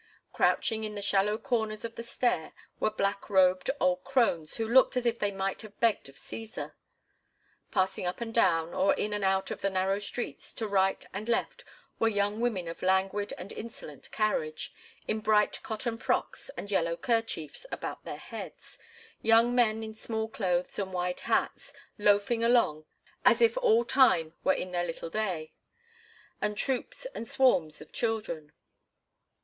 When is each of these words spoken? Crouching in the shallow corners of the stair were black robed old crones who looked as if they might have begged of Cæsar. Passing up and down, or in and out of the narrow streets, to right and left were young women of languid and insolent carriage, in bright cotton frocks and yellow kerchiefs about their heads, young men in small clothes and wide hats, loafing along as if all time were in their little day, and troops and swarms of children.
Crouching 0.33 0.83
in 0.83 0.95
the 0.95 0.99
shallow 1.03 1.37
corners 1.37 1.85
of 1.85 1.93
the 1.93 2.01
stair 2.01 2.53
were 2.79 2.89
black 2.89 3.29
robed 3.29 3.69
old 3.79 4.03
crones 4.03 4.55
who 4.55 4.67
looked 4.67 4.97
as 4.97 5.05
if 5.05 5.19
they 5.19 5.29
might 5.31 5.61
have 5.61 5.79
begged 5.79 6.09
of 6.09 6.15
Cæsar. 6.15 6.73
Passing 7.69 8.07
up 8.07 8.19
and 8.19 8.33
down, 8.33 8.73
or 8.73 8.95
in 8.95 9.13
and 9.13 9.23
out 9.23 9.51
of 9.51 9.61
the 9.61 9.69
narrow 9.69 9.99
streets, 9.99 10.55
to 10.55 10.67
right 10.67 11.05
and 11.13 11.29
left 11.29 11.63
were 11.99 12.07
young 12.07 12.39
women 12.39 12.67
of 12.67 12.81
languid 12.81 13.31
and 13.37 13.51
insolent 13.51 14.09
carriage, 14.09 14.73
in 15.07 15.19
bright 15.19 15.61
cotton 15.61 15.97
frocks 15.97 16.49
and 16.57 16.71
yellow 16.71 16.97
kerchiefs 16.97 17.67
about 17.71 18.03
their 18.03 18.17
heads, 18.17 18.79
young 19.21 19.53
men 19.53 19.83
in 19.83 19.93
small 19.93 20.27
clothes 20.27 20.79
and 20.79 20.93
wide 20.93 21.19
hats, 21.19 21.73
loafing 21.99 22.43
along 22.43 22.85
as 23.23 23.39
if 23.39 23.55
all 23.57 23.85
time 23.85 24.33
were 24.43 24.51
in 24.51 24.71
their 24.71 24.83
little 24.83 25.11
day, 25.11 25.53
and 26.41 26.57
troops 26.57 27.05
and 27.13 27.27
swarms 27.27 27.81
of 27.81 27.91
children. 27.91 28.51